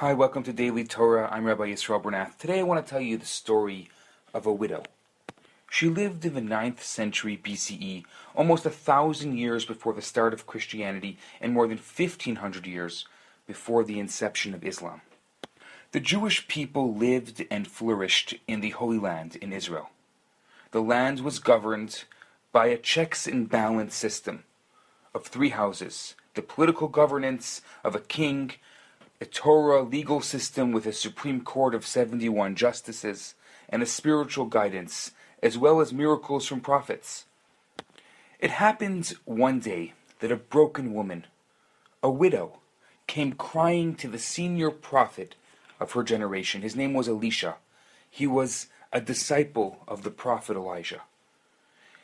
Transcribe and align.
Hi, 0.00 0.12
welcome 0.12 0.42
to 0.42 0.52
Daily 0.52 0.84
Torah. 0.84 1.26
I'm 1.32 1.46
Rabbi 1.46 1.68
Yisrael 1.68 2.02
Bernath. 2.02 2.36
Today 2.36 2.60
I 2.60 2.64
want 2.64 2.84
to 2.84 2.90
tell 2.90 3.00
you 3.00 3.16
the 3.16 3.24
story 3.24 3.88
of 4.34 4.44
a 4.44 4.52
widow. 4.52 4.82
She 5.70 5.88
lived 5.88 6.26
in 6.26 6.34
the 6.34 6.42
9th 6.42 6.80
century 6.80 7.40
BCE, 7.42 8.04
almost 8.34 8.66
a 8.66 8.70
thousand 8.70 9.38
years 9.38 9.64
before 9.64 9.94
the 9.94 10.02
start 10.02 10.34
of 10.34 10.46
Christianity 10.46 11.16
and 11.40 11.54
more 11.54 11.66
than 11.66 11.78
1500 11.78 12.66
years 12.66 13.06
before 13.46 13.84
the 13.84 13.98
inception 13.98 14.52
of 14.52 14.66
Islam. 14.66 15.00
The 15.92 16.00
Jewish 16.00 16.46
people 16.46 16.94
lived 16.94 17.46
and 17.50 17.66
flourished 17.66 18.34
in 18.46 18.60
the 18.60 18.76
Holy 18.76 18.98
Land 18.98 19.36
in 19.36 19.50
Israel. 19.50 19.88
The 20.72 20.82
land 20.82 21.20
was 21.20 21.38
governed 21.38 22.04
by 22.52 22.66
a 22.66 22.76
checks 22.76 23.26
and 23.26 23.48
balance 23.48 23.94
system 23.94 24.44
of 25.14 25.24
three 25.24 25.48
houses 25.48 26.16
the 26.34 26.42
political 26.42 26.88
governance 26.88 27.62
of 27.82 27.94
a 27.94 28.00
king 28.00 28.52
a 29.20 29.24
Torah 29.24 29.82
legal 29.82 30.20
system 30.20 30.72
with 30.72 30.86
a 30.86 30.92
Supreme 30.92 31.40
Court 31.40 31.74
of 31.74 31.86
71 31.86 32.54
justices, 32.54 33.34
and 33.68 33.82
a 33.82 33.86
spiritual 33.86 34.46
guidance, 34.46 35.12
as 35.42 35.58
well 35.58 35.80
as 35.80 35.92
miracles 35.92 36.46
from 36.46 36.60
prophets. 36.60 37.24
It 38.38 38.50
happened 38.50 39.14
one 39.24 39.60
day 39.60 39.94
that 40.20 40.30
a 40.30 40.36
broken 40.36 40.92
woman, 40.92 41.26
a 42.02 42.10
widow, 42.10 42.58
came 43.06 43.32
crying 43.32 43.94
to 43.96 44.08
the 44.08 44.18
senior 44.18 44.70
prophet 44.70 45.34
of 45.80 45.92
her 45.92 46.02
generation. 46.02 46.62
His 46.62 46.76
name 46.76 46.92
was 46.92 47.08
Elisha. 47.08 47.56
He 48.10 48.26
was 48.26 48.66
a 48.92 49.00
disciple 49.00 49.78
of 49.88 50.02
the 50.02 50.10
prophet 50.10 50.56
Elijah. 50.56 51.02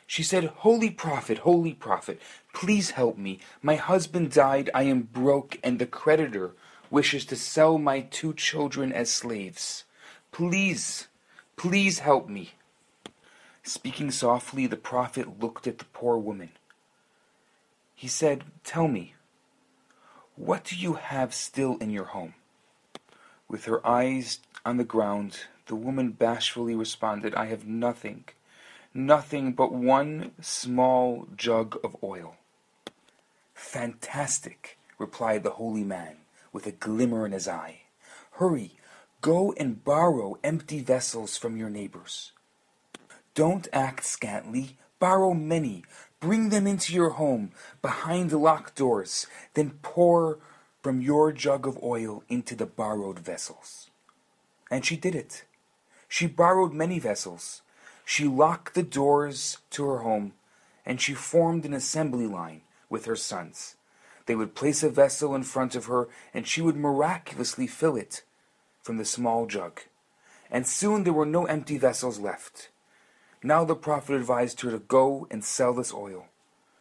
She 0.05 0.23
said, 0.23 0.45
Holy 0.45 0.89
prophet, 0.89 1.39
holy 1.39 1.73
prophet, 1.73 2.21
please 2.53 2.91
help 2.91 3.17
me. 3.17 3.39
My 3.61 3.75
husband 3.75 4.31
died, 4.31 4.69
I 4.73 4.83
am 4.83 5.03
broke, 5.03 5.59
and 5.63 5.79
the 5.79 5.85
creditor 5.85 6.51
wishes 6.93 7.25
to 7.25 7.35
sell 7.35 7.79
my 7.79 8.01
two 8.01 8.35
children 8.35 8.93
as 8.93 9.09
slaves. 9.11 9.83
Please, 10.31 11.07
please 11.57 11.99
help 11.99 12.29
me. 12.29 12.51
Speaking 13.63 14.11
softly, 14.11 14.67
the 14.67 14.77
prophet 14.77 15.41
looked 15.41 15.65
at 15.65 15.79
the 15.79 15.85
poor 15.85 16.17
woman. 16.17 16.51
He 17.95 18.07
said, 18.07 18.43
Tell 18.63 18.87
me, 18.87 19.15
what 20.35 20.65
do 20.65 20.75
you 20.75 20.93
have 20.93 21.33
still 21.33 21.77
in 21.77 21.89
your 21.89 22.05
home? 22.05 22.35
With 23.47 23.65
her 23.65 23.85
eyes 23.85 24.39
on 24.63 24.77
the 24.77 24.83
ground, 24.83 25.45
the 25.65 25.75
woman 25.75 26.11
bashfully 26.11 26.75
responded, 26.75 27.33
I 27.33 27.47
have 27.47 27.65
nothing, 27.65 28.25
nothing 28.93 29.53
but 29.53 29.73
one 29.73 30.33
small 30.41 31.27
jug 31.35 31.75
of 31.83 31.95
oil. 32.03 32.35
Fantastic, 33.55 34.77
replied 34.99 35.41
the 35.41 35.57
holy 35.61 35.83
man 35.83 36.17
with 36.53 36.65
a 36.67 36.71
glimmer 36.71 37.25
in 37.25 37.33
his 37.33 37.47
eye. 37.47 37.81
Hurry, 38.33 38.77
go 39.21 39.53
and 39.57 39.83
borrow 39.83 40.37
empty 40.43 40.79
vessels 40.79 41.35
from 41.35 41.57
your 41.57 41.69
neighbors. 41.69 42.31
Don't 43.33 43.67
act 43.73 44.05
scantly, 44.05 44.77
borrow 44.99 45.33
many, 45.33 45.83
bring 46.19 46.49
them 46.49 46.67
into 46.67 46.93
your 46.93 47.09
home 47.11 47.51
behind 47.81 48.31
locked 48.31 48.75
doors, 48.75 49.27
then 49.55 49.79
pour 49.81 50.39
from 50.81 51.01
your 51.01 51.31
jug 51.31 51.65
of 51.65 51.81
oil 51.81 52.23
into 52.29 52.55
the 52.55 52.65
borrowed 52.65 53.19
vessels. 53.19 53.89
And 54.69 54.85
she 54.85 54.95
did 54.95 55.15
it. 55.15 55.43
She 56.07 56.27
borrowed 56.27 56.73
many 56.73 56.99
vessels. 56.99 57.61
She 58.05 58.25
locked 58.25 58.75
the 58.75 58.83
doors 58.83 59.57
to 59.71 59.85
her 59.85 59.99
home, 59.99 60.33
and 60.85 61.01
she 61.01 61.13
formed 61.13 61.65
an 61.65 61.73
assembly 61.73 62.27
line 62.27 62.61
with 62.89 63.05
her 63.05 63.15
sons. 63.15 63.75
They 64.25 64.35
would 64.35 64.55
place 64.55 64.83
a 64.83 64.89
vessel 64.89 65.35
in 65.35 65.43
front 65.43 65.75
of 65.75 65.85
her, 65.85 66.07
and 66.33 66.47
she 66.47 66.61
would 66.61 66.75
miraculously 66.75 67.67
fill 67.67 67.95
it 67.95 68.23
from 68.81 68.97
the 68.97 69.05
small 69.05 69.45
jug. 69.45 69.81
And 70.49 70.67
soon 70.67 71.03
there 71.03 71.13
were 71.13 71.25
no 71.25 71.45
empty 71.45 71.77
vessels 71.77 72.19
left. 72.19 72.69
Now 73.41 73.65
the 73.65 73.75
prophet 73.75 74.15
advised 74.15 74.61
her 74.61 74.71
to 74.71 74.79
go 74.79 75.27
and 75.29 75.43
sell 75.43 75.73
this 75.73 75.93
oil. 75.93 76.27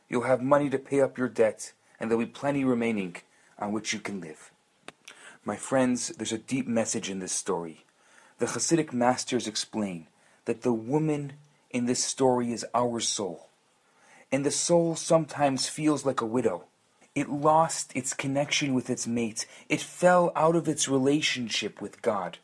You'll 0.08 0.22
have 0.22 0.42
money 0.42 0.70
to 0.70 0.78
pay 0.78 1.00
up 1.00 1.18
your 1.18 1.28
debt, 1.28 1.72
and 1.98 2.10
there'll 2.10 2.24
be 2.24 2.30
plenty 2.30 2.64
remaining 2.64 3.16
on 3.58 3.72
which 3.72 3.92
you 3.92 3.98
can 3.98 4.20
live. 4.20 4.50
My 5.44 5.56
friends, 5.56 6.08
there's 6.08 6.32
a 6.32 6.38
deep 6.38 6.68
message 6.68 7.10
in 7.10 7.18
this 7.18 7.32
story. 7.32 7.84
The 8.38 8.46
Hasidic 8.46 8.92
masters 8.92 9.48
explain 9.48 10.06
that 10.44 10.62
the 10.62 10.72
woman 10.72 11.32
in 11.70 11.86
this 11.86 12.04
story 12.04 12.52
is 12.52 12.66
our 12.74 13.00
soul. 13.00 13.48
And 14.30 14.46
the 14.46 14.50
soul 14.50 14.94
sometimes 14.94 15.68
feels 15.68 16.06
like 16.06 16.20
a 16.20 16.26
widow 16.26 16.64
it 17.14 17.28
lost 17.28 17.92
its 17.94 18.14
connection 18.14 18.74
with 18.74 18.88
its 18.88 19.06
mate. 19.06 19.46
It 19.68 19.80
fell 19.80 20.32
out 20.34 20.56
of 20.56 20.68
its 20.68 20.88
relationship 20.88 21.80
with 21.80 22.02
God. 22.02 22.38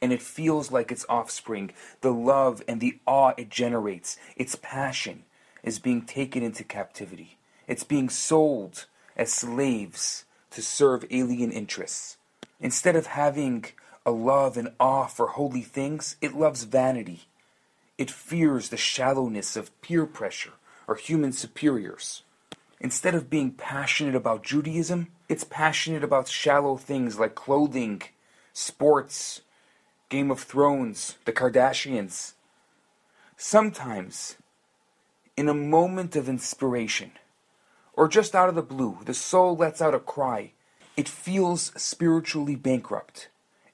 And 0.00 0.12
it 0.12 0.22
feels 0.22 0.70
like 0.70 0.90
its 0.90 1.06
offspring, 1.08 1.70
the 2.00 2.12
love 2.12 2.62
and 2.66 2.80
the 2.80 2.98
awe 3.06 3.34
it 3.36 3.50
generates, 3.50 4.16
its 4.36 4.56
passion, 4.56 5.24
is 5.62 5.78
being 5.78 6.02
taken 6.02 6.42
into 6.42 6.64
captivity. 6.64 7.38
It's 7.68 7.84
being 7.84 8.08
sold 8.08 8.86
as 9.16 9.32
slaves 9.32 10.24
to 10.50 10.62
serve 10.62 11.04
alien 11.10 11.52
interests. 11.52 12.16
Instead 12.60 12.96
of 12.96 13.06
having 13.06 13.64
a 14.04 14.10
love 14.10 14.56
and 14.56 14.72
awe 14.80 15.06
for 15.06 15.28
holy 15.28 15.62
things, 15.62 16.16
it 16.20 16.34
loves 16.34 16.64
vanity. 16.64 17.22
It 17.98 18.10
fears 18.10 18.68
the 18.68 18.76
shallowness 18.76 19.56
of 19.56 19.80
peer 19.82 20.06
pressure 20.06 20.54
or 20.88 20.96
human 20.96 21.32
superiors. 21.32 22.22
Instead 22.82 23.14
of 23.14 23.30
being 23.30 23.52
passionate 23.52 24.16
about 24.16 24.42
Judaism, 24.42 25.06
it's 25.28 25.44
passionate 25.44 26.02
about 26.02 26.26
shallow 26.26 26.76
things 26.76 27.16
like 27.16 27.36
clothing, 27.36 28.02
sports, 28.52 29.42
Game 30.08 30.32
of 30.32 30.40
Thrones, 30.40 31.16
the 31.24 31.32
Kardashians. 31.32 32.32
Sometimes, 33.36 34.34
in 35.36 35.48
a 35.48 35.54
moment 35.54 36.16
of 36.16 36.28
inspiration, 36.28 37.12
or 37.92 38.08
just 38.08 38.34
out 38.34 38.48
of 38.48 38.56
the 38.56 38.62
blue, 38.62 38.98
the 39.04 39.14
soul 39.14 39.56
lets 39.56 39.80
out 39.80 39.94
a 39.94 40.00
cry. 40.00 40.50
It 40.96 41.08
feels 41.08 41.72
spiritually 41.80 42.56
bankrupt. 42.56 43.28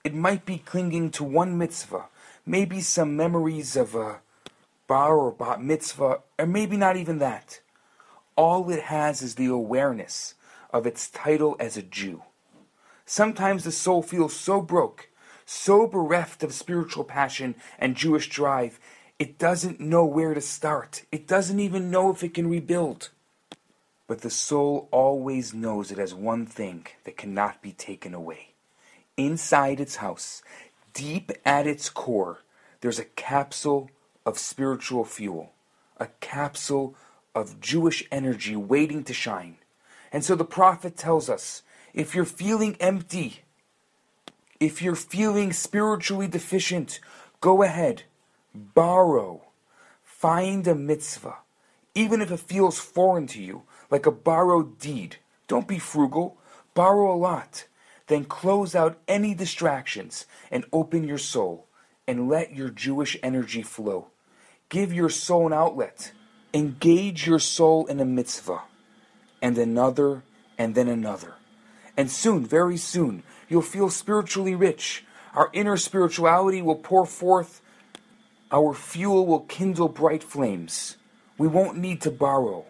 It 0.05 0.13
might 0.13 0.45
be 0.45 0.59
clinging 0.59 1.13
to 1.13 1.25
one 1.25 1.57
mitzvah, 1.57 2.05
maybe 2.45 2.83
some 2.83 3.17
memories 3.17 3.75
of 3.75 3.95
a 3.95 4.21
bar 4.87 5.17
or 5.17 5.33
bat 5.33 5.63
mitzvah, 5.63 6.21
or 6.39 6.47
maybe 6.47 6.77
not 6.77 6.99
even 6.99 7.19
that 7.21 7.61
all 8.39 8.71
it 8.71 8.85
has 8.85 9.21
is 9.21 9.35
the 9.35 9.47
awareness 9.47 10.35
of 10.71 10.87
its 10.87 11.11
title 11.11 11.57
as 11.59 11.77
a 11.77 11.83
Jew. 11.83 12.23
Sometimes 13.05 13.65
the 13.65 13.73
soul 13.73 14.01
feels 14.01 14.33
so 14.33 14.63
broke, 14.63 15.09
so 15.45 15.89
bereft 15.89 16.45
of 16.45 16.55
spiritual 16.55 17.03
passion 17.03 17.57
and 17.81 17.97
Jewish 17.97 18.29
drive, 18.29 18.79
it 19.19 19.39
doesn't 19.39 19.81
know 19.81 20.05
where 20.05 20.35
to 20.35 20.41
start. 20.41 21.03
It 21.11 21.27
doesn't 21.27 21.59
even 21.59 21.91
know 21.91 22.11
if 22.11 22.23
it 22.23 22.33
can 22.33 22.49
rebuild. 22.49 23.09
But 24.07 24.21
the 24.21 24.31
soul 24.31 24.89
always 24.93 25.53
knows 25.53 25.91
it 25.91 25.99
has 25.99 26.15
one 26.15 26.47
thing 26.47 26.87
that 27.03 27.17
cannot 27.17 27.61
be 27.61 27.73
taken 27.73 28.15
away. 28.15 28.51
Inside 29.17 29.81
its 29.81 29.97
house, 29.97 30.43
deep 30.95 31.33
at 31.45 31.67
its 31.67 31.89
core, 31.89 32.43
there's 32.83 33.01
a 33.01 33.05
capsule 33.05 33.91
of 34.25 34.39
spiritual 34.39 35.05
fuel, 35.05 35.55
a 35.97 36.07
capsule 36.21 36.95
of 37.41 37.61
Jewish 37.61 38.05
energy 38.11 38.57
waiting 38.57 39.05
to 39.05 39.15
shine. 39.15 39.57
And 40.13 40.25
so 40.25 40.35
the 40.35 40.45
prophet 40.45 40.97
tells 40.97 41.29
us 41.29 41.63
if 41.95 42.15
you're 42.15 42.25
feeling 42.25 42.77
empty, 42.81 43.43
if 44.61 44.83
you're 44.83 44.95
feeling 44.95 45.53
spiritually 45.53 46.27
deficient, 46.27 47.01
go 47.41 47.63
ahead, 47.63 48.05
borrow, 48.55 49.43
find 50.03 50.67
a 50.67 50.75
mitzvah, 50.75 51.37
even 51.95 52.21
if 52.21 52.31
it 52.31 52.41
feels 52.41 52.79
foreign 52.79 53.27
to 53.29 53.43
you, 53.43 53.63
like 53.91 54.07
a 54.07 54.11
borrowed 54.11 54.79
deed. 54.79 55.17
Don't 55.47 55.69
be 55.69 55.79
frugal, 55.79 56.39
borrow 56.75 57.15
a 57.15 57.17
lot. 57.17 57.67
Then 58.09 58.25
close 58.25 58.75
out 58.75 58.99
any 59.07 59.35
distractions 59.35 60.27
and 60.51 60.65
open 60.73 61.07
your 61.07 61.19
soul 61.19 61.67
and 62.07 62.29
let 62.29 62.55
your 62.55 62.71
Jewish 62.71 63.19
energy 63.23 63.63
flow. 63.63 64.09
Give 64.71 64.93
your 64.93 65.11
soul 65.11 65.47
an 65.47 65.53
outlet 65.53 66.13
engage 66.59 67.27
your 67.27 67.39
soul 67.39 67.87
in 67.87 68.01
a 68.01 68.05
mitzvah, 68.05 68.63
and 69.41 69.57
another, 69.57 70.23
and 70.59 70.75
then 70.75 70.89
another. 70.89 71.35
And 71.97 72.11
soon, 72.11 72.45
very 72.45 72.77
soon, 72.77 73.23
you'll 73.49 73.63
feel 73.63 73.91
spiritually 73.91 74.55
rich. 74.55 75.05
Our 75.35 75.51
inner 75.53 75.77
spirituality 75.77 76.61
will 76.61 76.77
pour 76.77 77.07
forth, 77.07 77.63
our 78.51 78.75
fuel 78.75 79.27
will 79.27 79.41
kindle 79.41 79.89
bright 79.89 80.25
flames. 80.25 80.97
We 81.37 81.47
won't 81.49 81.77
need 81.79 82.01
to 82.03 82.11
borrow. 82.11 82.65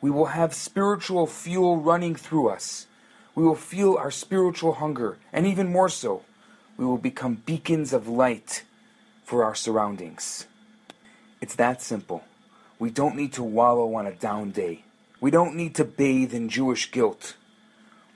We 0.00 0.10
will 0.10 0.26
have 0.26 0.54
spiritual 0.54 1.26
fuel 1.26 1.78
running 1.78 2.14
through 2.14 2.50
us. 2.50 2.86
We 3.34 3.42
will 3.44 3.56
feel 3.56 3.96
our 3.96 4.10
spiritual 4.10 4.74
hunger, 4.74 5.18
and 5.32 5.46
even 5.46 5.72
more 5.72 5.88
so, 5.88 6.22
we 6.76 6.84
will 6.84 6.98
become 6.98 7.42
beacons 7.46 7.92
of 7.92 8.06
light 8.06 8.62
for 9.24 9.42
our 9.42 9.54
surroundings. 9.54 10.46
It's 11.40 11.56
that 11.56 11.82
simple. 11.82 12.22
We 12.78 12.90
don't 12.90 13.16
need 13.16 13.32
to 13.34 13.42
wallow 13.42 13.94
on 13.94 14.06
a 14.06 14.12
down 14.12 14.50
day. 14.50 14.84
We 15.20 15.30
don't 15.30 15.56
need 15.56 15.74
to 15.76 15.84
bathe 15.84 16.34
in 16.34 16.48
Jewish 16.48 16.90
guilt. 16.90 17.36